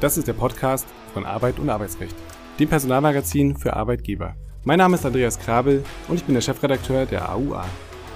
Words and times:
Das 0.00 0.16
ist 0.16 0.28
der 0.28 0.32
Podcast 0.32 0.86
von 1.12 1.26
Arbeit 1.26 1.58
und 1.58 1.68
Arbeitsrecht, 1.68 2.14
dem 2.60 2.68
Personalmagazin 2.68 3.56
für 3.56 3.74
Arbeitgeber. 3.74 4.36
Mein 4.62 4.78
Name 4.78 4.94
ist 4.94 5.04
Andreas 5.04 5.40
Krabel 5.40 5.82
und 6.06 6.14
ich 6.14 6.24
bin 6.24 6.34
der 6.34 6.40
Chefredakteur 6.40 7.04
der 7.04 7.32
AUA. 7.32 7.64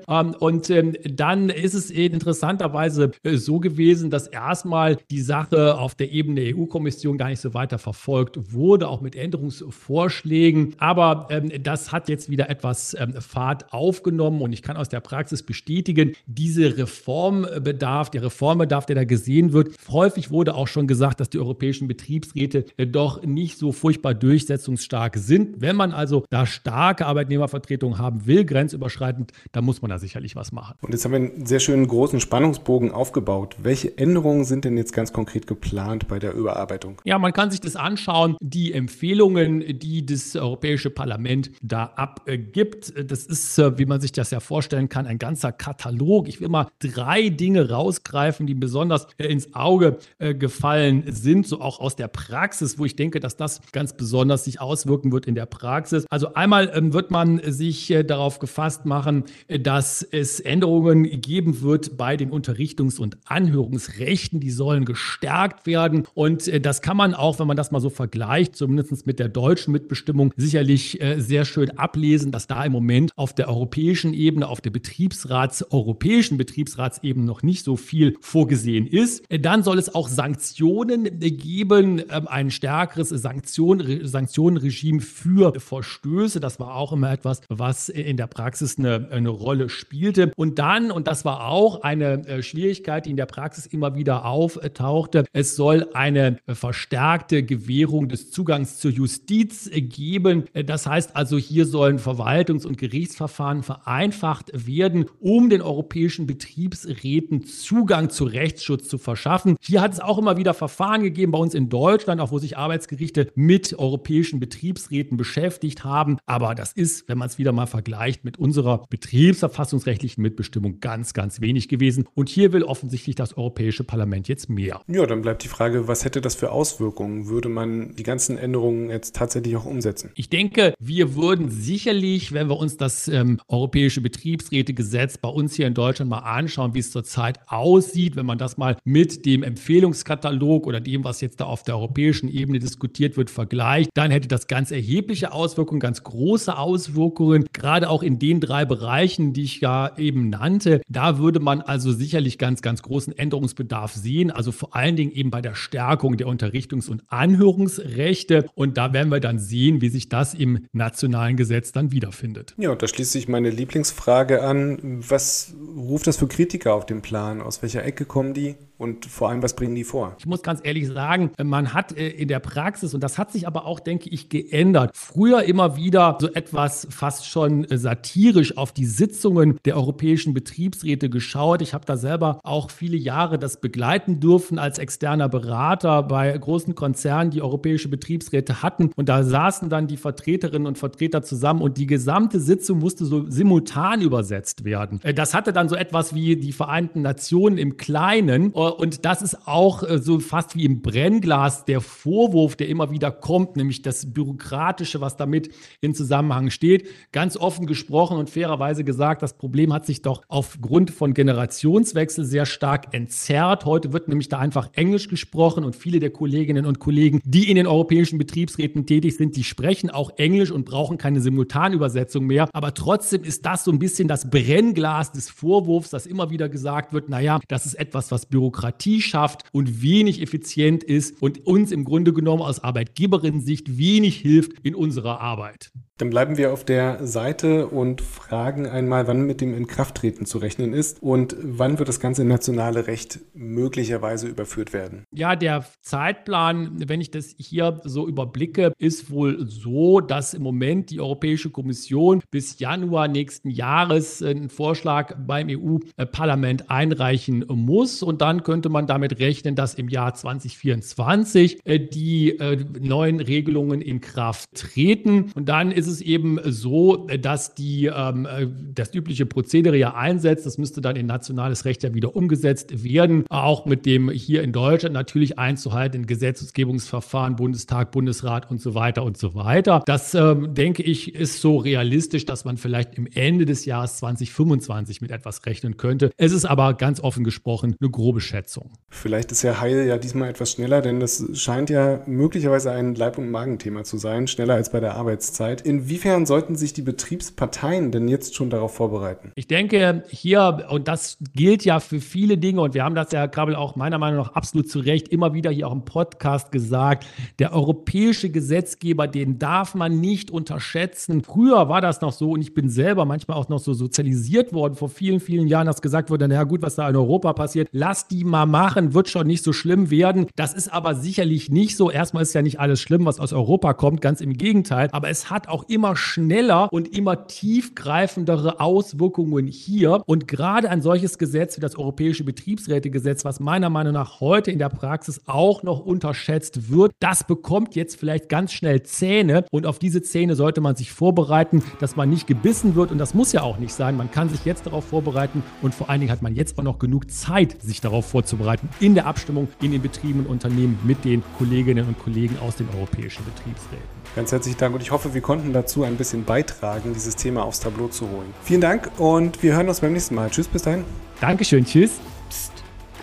Ähm, 0.07 0.35
und 0.39 0.69
ähm, 0.69 0.95
dann 1.03 1.49
ist 1.49 1.73
es 1.73 1.91
interessanterweise 1.91 3.11
so 3.23 3.59
gewesen, 3.59 4.09
dass 4.09 4.27
erstmal 4.27 4.97
die 5.09 5.21
Sache 5.21 5.77
auf 5.77 5.95
der 5.95 6.11
Ebene 6.11 6.41
der 6.41 6.57
EU-Kommission 6.57 7.17
gar 7.17 7.29
nicht 7.29 7.41
so 7.41 7.53
weiter 7.53 7.77
verfolgt 7.77 8.53
wurde, 8.53 8.87
auch 8.87 9.01
mit 9.01 9.15
Änderungsvorschlägen. 9.15 10.75
Aber 10.77 11.27
ähm, 11.29 11.51
das 11.63 11.91
hat 11.91 12.09
jetzt 12.09 12.29
wieder 12.29 12.49
etwas 12.49 12.95
Fahrt 13.19 13.73
aufgenommen 13.73 14.41
und 14.41 14.53
ich 14.53 14.61
kann 14.61 14.77
aus 14.77 14.89
der 14.89 14.99
Praxis 14.99 15.43
bestätigen, 15.43 16.13
diese 16.25 16.77
Reformbedarf, 16.77 18.09
der 18.09 18.23
Reformbedarf, 18.23 18.85
der 18.85 18.95
da 18.95 19.03
gesehen 19.03 19.53
wird, 19.53 19.75
häufig 19.89 20.31
wurde 20.31 20.55
auch 20.55 20.67
schon 20.67 20.87
gesagt, 20.87 21.19
dass 21.19 21.29
die 21.29 21.39
europäischen 21.39 21.87
Betriebsräte 21.87 22.65
äh, 22.77 22.87
doch 22.87 23.23
nicht 23.23 23.57
so 23.57 23.71
furchtbar 23.71 24.13
durchsetzungsstark 24.13 25.17
sind. 25.17 25.61
Wenn 25.61 25.75
man 25.75 25.91
also 25.91 26.25
da 26.29 26.45
starke 26.45 27.05
Arbeitnehmervertretung 27.05 27.97
haben 27.97 28.25
will, 28.25 28.45
grenzüberschreitend, 28.45 29.31
dann 29.51 29.65
muss 29.65 29.81
man 29.81 29.89
da 29.89 29.99
sicherlich 29.99 30.35
was 30.35 30.51
machen. 30.51 30.75
Und 30.81 30.91
jetzt 30.91 31.05
haben 31.05 31.11
wir 31.11 31.19
einen 31.19 31.45
sehr 31.45 31.59
schönen 31.59 31.87
großen 31.87 32.19
Spannungsbogen 32.19 32.91
aufgebaut. 32.91 33.55
Welche 33.61 33.97
Änderungen 33.97 34.45
sind 34.45 34.65
denn 34.65 34.77
jetzt 34.77 34.93
ganz 34.93 35.13
konkret 35.13 35.47
geplant 35.47 36.07
bei 36.07 36.19
der 36.19 36.33
Überarbeitung? 36.33 37.01
Ja, 37.03 37.19
man 37.19 37.33
kann 37.33 37.51
sich 37.51 37.59
das 37.59 37.75
anschauen. 37.75 38.37
Die 38.39 38.73
Empfehlungen, 38.73 39.79
die 39.79 40.05
das 40.05 40.35
Europäische 40.35 40.89
Parlament 40.89 41.51
da 41.61 41.85
abgibt, 41.95 42.93
das 43.09 43.25
ist, 43.25 43.57
äh, 43.57 43.77
wie 43.77 43.85
man 43.85 44.01
sich 44.01 44.11
das 44.11 44.31
ja 44.31 44.39
vorstellen 44.39 44.89
kann, 44.89 45.05
ein 45.05 45.17
ganzer 45.19 45.51
Katalog. 45.51 46.27
Ich 46.27 46.41
will 46.41 46.49
mal 46.49 46.67
drei 46.79 47.29
Dinge 47.29 47.69
rausgreifen, 47.69 48.47
die 48.47 48.53
besonders 48.53 49.07
äh, 49.17 49.27
ins 49.27 49.53
Auge 49.53 49.97
äh, 50.19 50.33
gefallen 50.33 51.03
sind, 51.07 51.47
so 51.47 51.61
auch 51.61 51.79
aus 51.79 51.95
der 51.95 52.07
Praxis, 52.07 52.77
wo 52.79 52.85
ich 52.85 52.95
denke, 52.95 53.19
dass 53.19 53.37
das 53.37 53.61
ganz 53.71 53.93
besonders 53.93 54.45
sich 54.45 54.61
auswirken 54.61 55.11
wird 55.11 55.25
in 55.25 55.35
der 55.35 55.45
Praxis. 55.45 56.05
Also 56.09 56.33
einmal 56.33 56.71
ähm, 56.73 56.93
wird 56.93 57.11
man 57.11 57.41
sich 57.51 57.93
darauf 58.05 58.39
gefasst 58.39 58.85
machen, 58.85 59.25
dass 59.47 60.03
es 60.03 60.39
Änderungen 60.39 61.03
geben 61.21 61.61
wird 61.61 61.97
bei 61.97 62.17
den 62.17 62.31
Unterrichtungs- 62.31 62.99
und 62.99 63.17
Anhörungsrechten. 63.25 64.39
Die 64.39 64.51
sollen 64.51 64.85
gestärkt 64.85 65.65
werden. 65.65 66.07
Und 66.13 66.47
äh, 66.47 66.59
das 66.59 66.81
kann 66.81 66.97
man 66.97 67.13
auch, 67.13 67.39
wenn 67.39 67.47
man 67.47 67.57
das 67.57 67.71
mal 67.71 67.79
so 67.79 67.89
vergleicht, 67.89 68.55
zumindest 68.55 69.05
mit 69.05 69.19
der 69.19 69.29
deutschen 69.29 69.71
Mitbestimmung, 69.71 70.33
sicherlich 70.35 71.01
äh, 71.01 71.19
sehr 71.19 71.45
schön 71.45 71.77
ablesen, 71.77 72.31
dass 72.31 72.47
da 72.47 72.63
im 72.63 72.71
Moment 72.71 73.11
auf 73.15 73.33
der 73.33 73.49
europäischen 73.49 74.13
Ebene, 74.13 74.47
auf 74.47 74.61
der 74.61 74.71
Betriebsrats, 74.71 75.71
europäischen 75.71 76.37
Betriebsratsebene 76.37 77.25
noch 77.25 77.43
nicht 77.43 77.63
so 77.63 77.75
viel 77.75 78.15
vorgesehen 78.21 78.87
ist. 78.87 79.23
Äh, 79.29 79.39
dann 79.39 79.63
soll 79.63 79.77
es 79.77 79.93
auch 79.93 80.07
Sanktionen 80.07 81.19
geben, 81.19 82.01
ähm, 82.09 82.27
ein 82.27 82.51
stärkeres 82.51 83.09
Sanktion, 83.09 84.01
Sanktionenregime 84.03 85.01
für 85.01 85.53
Verstöße. 85.59 86.39
Das 86.39 86.59
war 86.59 86.75
auch 86.75 86.93
immer 86.93 87.11
etwas, 87.11 87.41
was 87.49 87.89
in 87.89 88.17
der 88.17 88.27
Praxis 88.27 88.77
eine, 88.77 89.07
eine 89.21 89.29
Rolle 89.29 89.69
spielte. 89.69 90.31
Und 90.35 90.59
dann, 90.59 90.91
und 90.91 91.07
das 91.07 91.25
war 91.25 91.47
auch 91.47 91.81
eine 91.81 92.27
äh, 92.27 92.43
Schwierigkeit, 92.43 93.05
die 93.05 93.11
in 93.11 93.17
der 93.17 93.25
Praxis 93.25 93.65
immer 93.65 93.95
wieder 93.95 94.25
auftauchte, 94.25 95.25
es 95.33 95.55
soll 95.55 95.87
eine 95.93 96.37
verstärkte 96.47 97.43
Gewährung 97.43 98.09
des 98.09 98.31
Zugangs 98.31 98.77
zur 98.77 98.91
Justiz 98.91 99.69
geben. 99.73 100.45
Das 100.53 100.85
heißt 100.85 101.15
also, 101.15 101.37
hier 101.37 101.65
sollen 101.65 101.99
Verwaltungs- 101.99 102.65
und 102.65 102.77
Gerichtsverfahren 102.77 103.63
vereinfacht 103.63 104.51
werden, 104.67 105.05
um 105.19 105.49
den 105.49 105.61
europäischen 105.61 106.27
Betriebsräten 106.27 107.45
Zugang 107.45 108.09
zu 108.09 108.25
Rechtsschutz 108.25 108.87
zu 108.87 108.97
verschaffen. 108.97 109.57
Hier 109.61 109.81
hat 109.81 109.93
es 109.93 109.99
auch 109.99 110.17
immer 110.17 110.37
wieder 110.37 110.53
Verfahren 110.53 111.03
gegeben 111.03 111.31
bei 111.31 111.39
uns 111.39 111.53
in 111.53 111.69
Deutschland, 111.69 112.21
auch 112.21 112.31
wo 112.31 112.39
sich 112.39 112.57
Arbeitsgerichte 112.57 113.31
mit 113.35 113.77
europäischen 113.77 114.39
Betriebsräten 114.39 115.17
beschäftigt 115.17 115.83
haben. 115.83 116.17
Aber 116.25 116.55
das 116.55 116.73
ist, 116.73 117.07
wenn 117.07 117.17
man 117.17 117.27
es 117.27 117.37
wieder 117.37 117.51
mal 117.51 117.67
vergleicht 117.67 118.25
mit 118.25 118.37
unserer 118.37 118.85
betriebsverfassungsrechtlichen 119.11 120.21
Mitbestimmung 120.21 120.79
ganz, 120.79 121.13
ganz 121.13 121.41
wenig 121.41 121.67
gewesen. 121.67 122.07
Und 122.15 122.29
hier 122.29 122.53
will 122.53 122.63
offensichtlich 122.63 123.15
das 123.15 123.35
Europäische 123.35 123.83
Parlament 123.83 124.27
jetzt 124.27 124.49
mehr. 124.49 124.81
Ja, 124.87 125.05
dann 125.05 125.21
bleibt 125.21 125.43
die 125.43 125.49
Frage, 125.49 125.87
was 125.87 126.05
hätte 126.05 126.21
das 126.21 126.35
für 126.35 126.51
Auswirkungen? 126.51 127.27
Würde 127.27 127.49
man 127.49 127.93
die 127.95 128.03
ganzen 128.03 128.37
Änderungen 128.37 128.89
jetzt 128.89 129.15
tatsächlich 129.15 129.55
auch 129.57 129.65
umsetzen? 129.65 130.11
Ich 130.15 130.29
denke, 130.29 130.73
wir 130.79 131.15
würden 131.15 131.49
sicherlich, 131.49 132.31
wenn 132.31 132.47
wir 132.47 132.57
uns 132.57 132.77
das 132.77 133.09
ähm, 133.09 133.39
Europäische 133.49 133.99
Betriebsrätegesetz 133.99 135.17
bei 135.17 135.29
uns 135.29 135.55
hier 135.55 135.67
in 135.67 135.73
Deutschland 135.73 136.09
mal 136.09 136.19
anschauen, 136.19 136.73
wie 136.73 136.79
es 136.79 136.91
zurzeit 136.91 137.39
aussieht, 137.47 138.15
wenn 138.15 138.25
man 138.25 138.37
das 138.37 138.57
mal 138.57 138.77
mit 138.85 139.25
dem 139.25 139.43
Empfehlungskatalog 139.43 140.67
oder 140.67 140.79
dem, 140.79 141.03
was 141.03 141.19
jetzt 141.19 141.41
da 141.41 141.45
auf 141.45 141.63
der 141.63 141.75
europäischen 141.75 142.29
Ebene 142.29 142.59
diskutiert 142.59 143.17
wird, 143.17 143.29
vergleicht, 143.29 143.89
dann 143.93 144.09
hätte 144.09 144.29
das 144.29 144.47
ganz 144.47 144.71
erhebliche 144.71 145.33
Auswirkungen, 145.33 145.81
ganz 145.81 146.03
große 146.03 146.57
Auswirkungen, 146.57 147.45
gerade 147.51 147.89
auch 147.89 148.03
in 148.03 148.17
den 148.17 148.39
drei 148.39 148.63
Bereichen, 148.63 149.00
Bereichen, 149.01 149.33
die 149.33 149.43
ich 149.43 149.61
ja 149.61 149.97
eben 149.97 150.29
nannte, 150.29 150.81
da 150.87 151.17
würde 151.17 151.39
man 151.39 151.61
also 151.61 151.91
sicherlich 151.91 152.37
ganz, 152.37 152.61
ganz 152.61 152.83
großen 152.83 153.17
Änderungsbedarf 153.17 153.93
sehen. 153.93 154.29
Also 154.29 154.51
vor 154.51 154.75
allen 154.75 154.95
Dingen 154.95 155.11
eben 155.11 155.31
bei 155.31 155.41
der 155.41 155.55
Stärkung 155.55 156.17
der 156.17 156.27
Unterrichtungs- 156.27 156.87
und 156.87 157.01
Anhörungsrechte. 157.07 158.47
Und 158.53 158.77
da 158.77 158.93
werden 158.93 159.11
wir 159.11 159.19
dann 159.19 159.39
sehen, 159.39 159.81
wie 159.81 159.89
sich 159.89 160.07
das 160.07 160.35
im 160.35 160.67
nationalen 160.71 161.35
Gesetz 161.35 161.71
dann 161.71 161.91
wiederfindet. 161.91 162.53
Ja, 162.57 162.71
und 162.71 162.83
da 162.83 162.87
schließt 162.87 163.11
sich 163.11 163.27
meine 163.27 163.49
Lieblingsfrage 163.49 164.43
an. 164.43 165.03
Was 165.09 165.55
ruft 165.75 166.05
das 166.05 166.17
für 166.17 166.27
Kritiker 166.27 166.75
auf 166.75 166.85
den 166.85 167.01
Plan? 167.01 167.41
Aus 167.41 167.63
welcher 167.63 167.83
Ecke 167.83 168.05
kommen 168.05 168.35
die? 168.35 168.55
Und 168.81 169.05
vor 169.05 169.29
allem, 169.29 169.43
was 169.43 169.55
bringen 169.55 169.75
die 169.75 169.83
vor? 169.83 170.15
Ich 170.17 170.25
muss 170.25 170.41
ganz 170.41 170.59
ehrlich 170.63 170.87
sagen, 170.87 171.29
man 171.43 171.75
hat 171.75 171.95
äh, 171.95 172.09
in 172.09 172.27
der 172.27 172.39
Praxis, 172.39 172.95
und 172.95 173.03
das 173.03 173.19
hat 173.19 173.31
sich 173.31 173.45
aber 173.45 173.67
auch, 173.67 173.79
denke 173.79 174.09
ich, 174.09 174.27
geändert, 174.27 174.89
früher 174.95 175.43
immer 175.43 175.75
wieder 175.75 176.17
so 176.19 176.33
etwas 176.33 176.87
fast 176.89 177.27
schon 177.27 177.63
äh, 177.65 177.77
satirisch 177.77 178.57
auf 178.57 178.71
die 178.71 178.85
Sitzungen 178.85 179.59
der 179.65 179.77
europäischen 179.77 180.33
Betriebsräte 180.33 181.11
geschaut. 181.11 181.61
Ich 181.61 181.75
habe 181.75 181.85
da 181.85 181.95
selber 181.95 182.39
auch 182.41 182.71
viele 182.71 182.97
Jahre 182.97 183.37
das 183.37 183.61
begleiten 183.61 184.19
dürfen 184.19 184.57
als 184.57 184.79
externer 184.79 185.29
Berater 185.29 186.01
bei 186.01 186.35
großen 186.35 186.73
Konzernen, 186.73 187.29
die 187.29 187.43
europäische 187.43 187.87
Betriebsräte 187.87 188.63
hatten. 188.63 188.89
Und 188.95 189.09
da 189.09 189.21
saßen 189.21 189.69
dann 189.69 189.85
die 189.85 189.97
Vertreterinnen 189.97 190.65
und 190.65 190.79
Vertreter 190.79 191.21
zusammen 191.21 191.61
und 191.61 191.77
die 191.77 191.85
gesamte 191.85 192.39
Sitzung 192.39 192.79
musste 192.79 193.05
so 193.05 193.29
simultan 193.29 194.01
übersetzt 194.01 194.63
werden. 194.63 195.01
Äh, 195.03 195.13
das 195.13 195.35
hatte 195.35 195.53
dann 195.53 195.69
so 195.69 195.75
etwas 195.75 196.15
wie 196.15 196.35
die 196.35 196.51
Vereinten 196.51 197.03
Nationen 197.03 197.59
im 197.59 197.77
Kleinen 197.77 198.51
und 198.77 199.05
das 199.05 199.21
ist 199.21 199.47
auch 199.47 199.83
äh, 199.83 199.97
so 199.99 200.19
fast 200.19 200.55
wie 200.55 200.65
im 200.65 200.81
Brennglas 200.81 201.65
der 201.65 201.81
Vorwurf, 201.81 202.55
der 202.55 202.69
immer 202.69 202.91
wieder 202.91 203.11
kommt, 203.11 203.55
nämlich 203.55 203.81
das 203.81 204.13
Bürokratische, 204.13 205.01
was 205.01 205.17
damit 205.17 205.51
in 205.81 205.93
Zusammenhang 205.93 206.49
steht. 206.49 206.87
Ganz 207.11 207.37
offen 207.37 207.65
gesprochen 207.65 208.17
und 208.17 208.29
fairerweise 208.29 208.83
gesagt, 208.83 209.21
das 209.21 209.37
Problem 209.37 209.73
hat 209.73 209.85
sich 209.85 210.01
doch 210.01 210.21
aufgrund 210.27 210.91
von 210.91 211.13
Generationswechsel 211.13 212.25
sehr 212.25 212.45
stark 212.45 212.93
entzerrt. 212.93 213.65
Heute 213.65 213.93
wird 213.93 214.07
nämlich 214.07 214.29
da 214.29 214.39
einfach 214.39 214.69
Englisch 214.73 215.07
gesprochen 215.07 215.63
und 215.63 215.75
viele 215.75 215.99
der 215.99 216.11
Kolleginnen 216.11 216.65
und 216.65 216.79
Kollegen, 216.79 217.21
die 217.23 217.49
in 217.49 217.55
den 217.55 217.67
europäischen 217.67 218.17
Betriebsräten 218.17 218.85
tätig 218.85 219.17
sind, 219.17 219.35
die 219.35 219.43
sprechen 219.43 219.89
auch 219.89 220.11
Englisch 220.17 220.51
und 220.51 220.65
brauchen 220.65 220.97
keine 220.97 221.21
Simultanübersetzung 221.21 222.25
mehr. 222.25 222.49
Aber 222.53 222.73
trotzdem 222.73 223.23
ist 223.23 223.45
das 223.45 223.63
so 223.63 223.71
ein 223.71 223.79
bisschen 223.79 224.07
das 224.07 224.29
Brennglas 224.29 225.11
des 225.11 225.29
Vorwurfs, 225.29 225.89
dass 225.89 226.05
immer 226.05 226.29
wieder 226.29 226.49
gesagt 226.49 226.93
wird, 226.93 227.09
naja, 227.09 227.39
das 227.47 227.65
ist 227.65 227.75
etwas, 227.75 228.11
was 228.11 228.25
Bürokratie 228.61 229.01
schafft 229.01 229.43
und 229.51 229.81
wenig 229.81 230.21
effizient 230.21 230.83
ist 230.83 231.21
und 231.21 231.45
uns 231.47 231.71
im 231.71 231.83
Grunde 231.83 232.13
genommen 232.13 232.43
aus 232.43 232.63
Arbeitgeberinnen-Sicht 232.63 233.77
wenig 233.77 234.17
hilft 234.17 234.59
in 234.63 234.75
unserer 234.75 235.19
Arbeit. 235.19 235.71
Dann 236.01 236.09
bleiben 236.09 236.35
wir 236.35 236.51
auf 236.51 236.65
der 236.65 237.05
Seite 237.05 237.67
und 237.67 238.01
fragen 238.01 238.65
einmal, 238.65 239.05
wann 239.05 239.27
mit 239.27 239.39
dem 239.39 239.55
Inkrafttreten 239.55 240.25
zu 240.25 240.39
rechnen 240.39 240.73
ist 240.73 240.99
und 241.03 241.35
wann 241.39 241.77
wird 241.77 241.89
das 241.89 241.99
ganze 241.99 242.25
nationale 242.25 242.87
Recht 242.87 243.19
möglicherweise 243.35 244.27
überführt 244.27 244.73
werden. 244.73 245.03
Ja, 245.13 245.35
der 245.35 245.63
Zeitplan, 245.83 246.89
wenn 246.89 247.01
ich 247.01 247.11
das 247.11 247.35
hier 247.37 247.81
so 247.83 248.07
überblicke, 248.07 248.73
ist 248.79 249.11
wohl 249.11 249.45
so, 249.47 250.01
dass 250.01 250.33
im 250.33 250.41
Moment 250.41 250.89
die 250.89 250.99
Europäische 250.99 251.51
Kommission 251.51 252.23
bis 252.31 252.57
Januar 252.57 253.07
nächsten 253.07 253.51
Jahres 253.51 254.23
einen 254.23 254.49
Vorschlag 254.49 255.15
beim 255.19 255.49
EU-Parlament 255.51 256.71
einreichen 256.71 257.45
muss. 257.47 258.01
Und 258.01 258.21
dann 258.21 258.41
könnte 258.51 258.67
man 258.67 258.85
damit 258.85 259.17
rechnen, 259.21 259.55
dass 259.55 259.75
im 259.75 259.87
Jahr 259.87 260.13
2024 260.13 261.59
äh, 261.63 261.79
die 261.79 262.37
äh, 262.37 262.57
neuen 262.81 263.21
Regelungen 263.21 263.79
in 263.79 264.01
Kraft 264.01 264.49
treten. 264.53 265.31
Und 265.35 265.47
dann 265.47 265.71
ist 265.71 265.87
es 265.87 266.01
eben 266.01 266.37
so, 266.43 267.07
dass 267.07 267.55
die, 267.55 267.85
ähm, 267.85 268.25
äh, 268.25 268.47
das 268.73 268.93
übliche 268.93 269.25
Prozedere 269.25 269.77
ja 269.77 269.93
einsetzt. 269.93 270.45
Das 270.45 270.57
müsste 270.57 270.81
dann 270.81 270.97
in 270.97 271.05
nationales 271.05 271.63
Recht 271.63 271.81
ja 271.83 271.93
wieder 271.93 272.13
umgesetzt 272.13 272.83
werden. 272.83 273.23
Auch 273.29 273.65
mit 273.65 273.85
dem 273.85 274.09
hier 274.09 274.43
in 274.43 274.51
Deutschland 274.51 274.93
natürlich 274.93 275.39
einzuhalten, 275.39 276.05
Gesetzgebungsverfahren, 276.05 277.37
Bundestag, 277.37 277.91
Bundesrat 277.91 278.51
und 278.51 278.59
so 278.59 278.75
weiter 278.75 279.03
und 279.03 279.17
so 279.17 279.33
weiter. 279.33 279.81
Das, 279.85 280.13
ähm, 280.13 280.53
denke 280.53 280.83
ich, 280.83 281.15
ist 281.15 281.39
so 281.39 281.55
realistisch, 281.55 282.25
dass 282.25 282.43
man 282.43 282.57
vielleicht 282.57 282.95
im 282.95 283.07
Ende 283.07 283.45
des 283.45 283.63
Jahres 283.63 283.95
2025 283.99 284.99
mit 284.99 285.11
etwas 285.11 285.45
rechnen 285.45 285.77
könnte. 285.77 286.11
Es 286.17 286.33
ist 286.33 286.43
aber 286.43 286.73
ganz 286.73 286.99
offen 286.99 287.23
gesprochen 287.23 287.77
eine 287.79 287.89
grobe 287.89 288.19
Schätzung. 288.31 288.71
Vielleicht 288.89 289.31
ist 289.31 289.41
ja 289.43 289.59
Heil 289.59 289.85
ja 289.85 289.97
diesmal 289.97 290.29
etwas 290.29 290.51
schneller, 290.51 290.81
denn 290.81 290.99
das 290.99 291.23
scheint 291.33 291.69
ja 291.69 292.01
möglicherweise 292.05 292.71
ein 292.71 292.95
Leib- 292.95 293.17
und 293.17 293.29
Magenthema 293.29 293.83
zu 293.83 293.97
sein, 293.97 294.27
schneller 294.27 294.55
als 294.55 294.71
bei 294.71 294.79
der 294.79 294.95
Arbeitszeit. 294.95 295.61
In 295.61 295.81
Inwiefern 295.81 296.27
sollten 296.27 296.55
sich 296.55 296.73
die 296.73 296.83
Betriebsparteien 296.83 297.91
denn 297.91 298.07
jetzt 298.07 298.35
schon 298.35 298.51
darauf 298.51 298.75
vorbereiten? 298.75 299.31
Ich 299.35 299.47
denke, 299.47 300.03
hier, 300.09 300.67
und 300.69 300.87
das 300.87 301.17
gilt 301.33 301.65
ja 301.65 301.79
für 301.79 301.99
viele 301.99 302.37
Dinge, 302.37 302.61
und 302.61 302.75
wir 302.75 302.83
haben 302.83 302.93
das 302.93 303.11
ja, 303.11 303.27
Krabbel, 303.27 303.55
auch 303.55 303.75
meiner 303.75 303.97
Meinung 303.97 304.19
nach 304.19 304.33
absolut 304.33 304.69
zu 304.69 304.79
Recht 304.79 305.07
immer 305.07 305.33
wieder 305.33 305.49
hier 305.49 305.67
auch 305.67 305.73
im 305.73 305.83
Podcast 305.83 306.51
gesagt, 306.51 307.07
der 307.39 307.51
europäische 307.53 308.29
Gesetzgeber, 308.29 309.07
den 309.07 309.39
darf 309.39 309.73
man 309.73 309.99
nicht 309.99 310.29
unterschätzen. 310.29 311.23
Früher 311.23 311.67
war 311.67 311.81
das 311.81 312.01
noch 312.01 312.13
so, 312.13 312.31
und 312.31 312.41
ich 312.41 312.53
bin 312.53 312.69
selber 312.69 313.05
manchmal 313.05 313.37
auch 313.37 313.49
noch 313.49 313.59
so 313.59 313.73
sozialisiert 313.73 314.53
worden, 314.53 314.75
vor 314.75 314.89
vielen, 314.89 315.19
vielen 315.19 315.47
Jahren, 315.47 315.65
dass 315.65 315.81
gesagt 315.81 316.11
wurde, 316.11 316.27
naja 316.27 316.43
gut, 316.43 316.61
was 316.61 316.75
da 316.75 316.87
in 316.87 316.95
Europa 316.95 317.33
passiert, 317.33 317.69
lass 317.71 318.07
die 318.21 318.25
mal 318.25 318.45
machen, 318.45 318.93
wird 318.93 319.09
schon 319.09 319.25
nicht 319.25 319.43
so 319.43 319.51
schlimm 319.51 319.89
werden. 319.89 320.27
Das 320.35 320.53
ist 320.53 320.71
aber 320.71 320.93
sicherlich 320.93 321.49
nicht 321.49 321.75
so. 321.75 321.89
Erstmal 321.89 322.21
ist 322.21 322.33
ja 322.33 322.43
nicht 322.43 322.59
alles 322.59 322.79
schlimm, 322.79 323.05
was 323.05 323.19
aus 323.19 323.33
Europa 323.33 323.73
kommt, 323.73 323.99
ganz 323.99 324.21
im 324.21 324.33
Gegenteil. 324.33 324.89
Aber 324.91 325.09
es 325.09 325.31
hat 325.31 325.47
auch 325.47 325.63
immer 325.69 325.95
schneller 325.95 326.71
und 326.71 326.95
immer 326.95 327.25
tiefgreifendere 327.25 328.59
Auswirkungen 328.59 329.47
hier. 329.47 330.03
Und 330.05 330.27
gerade 330.27 330.69
ein 330.69 330.83
solches 330.83 331.17
Gesetz 331.17 331.57
wie 331.57 331.61
das 331.61 331.75
Europäische 331.75 332.23
Betriebsrätegesetz, 332.23 333.25
was 333.25 333.39
meiner 333.39 333.71
Meinung 333.71 333.93
nach 333.93 334.19
heute 334.19 334.51
in 334.51 334.59
der 334.59 334.69
Praxis 334.69 335.21
auch 335.25 335.63
noch 335.63 335.79
unterschätzt 335.79 336.69
wird, 336.69 336.91
das 336.99 337.23
bekommt 337.23 337.75
jetzt 337.75 337.95
vielleicht 337.99 338.29
ganz 338.29 338.53
schnell 338.53 338.83
Zähne. 338.83 339.45
Und 339.49 339.65
auf 339.65 339.79
diese 339.79 340.03
Zähne 340.03 340.35
sollte 340.35 340.61
man 340.61 340.75
sich 340.75 340.91
vorbereiten, 340.91 341.63
dass 341.79 341.95
man 341.95 342.09
nicht 342.09 342.27
gebissen 342.27 342.75
wird. 342.75 342.91
Und 342.91 342.99
das 342.99 343.15
muss 343.15 343.31
ja 343.31 343.41
auch 343.41 343.57
nicht 343.57 343.73
sein. 343.73 343.97
Man 343.97 344.11
kann 344.11 344.29
sich 344.29 344.45
jetzt 344.45 344.67
darauf 344.67 344.85
vorbereiten. 344.85 345.41
Und 345.63 345.73
vor 345.73 345.89
allen 345.89 346.01
Dingen 346.01 346.11
hat 346.11 346.21
man 346.21 346.35
jetzt 346.35 346.59
auch 346.59 346.63
noch 346.63 346.77
genug 346.77 347.09
Zeit, 347.09 347.59
sich 347.63 347.81
darauf 347.81 348.10
vorzubereiten 348.11 348.69
in 348.79 348.93
der 348.93 349.05
Abstimmung 349.07 349.47
in 349.61 349.71
den 349.71 349.81
Betrieben 349.81 350.19
und 350.19 350.27
Unternehmen 350.27 350.77
mit 350.83 351.03
den 351.05 351.23
Kolleginnen 351.37 351.87
und 351.87 351.97
Kollegen 351.99 352.37
aus 352.39 352.57
den 352.57 352.67
europäischen 352.75 353.23
Betriebsräten. 353.25 354.01
Ganz 354.15 354.31
herzlichen 354.31 354.57
Dank 354.57 354.75
und 354.75 354.81
ich 354.81 354.91
hoffe, 354.91 355.13
wir 355.13 355.21
konnten 355.21 355.53
dazu 355.53 355.83
ein 355.83 355.95
bisschen 355.95 356.25
beitragen, 356.25 356.93
dieses 356.93 357.15
Thema 357.15 357.43
aufs 357.43 357.61
Tableau 357.61 357.87
zu 357.87 358.09
holen. 358.09 358.33
Vielen 358.43 358.61
Dank 358.61 358.91
und 358.97 359.41
wir 359.41 359.55
hören 359.55 359.69
uns 359.69 359.79
beim 359.79 359.93
nächsten 359.93 360.15
Mal. 360.15 360.29
Tschüss, 360.29 360.47
bis 360.47 360.63
dahin. 360.63 360.83
Dankeschön, 361.21 361.65
tschüss. 361.65 361.91
Psst, 362.29 362.51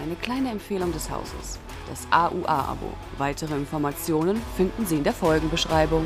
eine 0.05 0.15
kleine 0.17 0.51
Empfehlung 0.51 0.93
des 0.93 1.11
Hauses. 1.11 1.59
Das 1.89 2.07
AUA-Abo. 2.11 2.93
Weitere 3.17 3.55
Informationen 3.55 4.41
finden 4.57 4.85
Sie 4.85 4.97
in 4.97 5.05
der 5.05 5.15
Folgenbeschreibung. 5.15 6.05